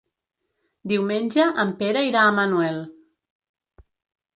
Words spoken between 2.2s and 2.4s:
a